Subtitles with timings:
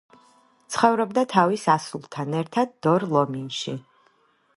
[0.75, 3.75] ცხოვრობდა თავის ასულთან ერთად დორ-ლომინში.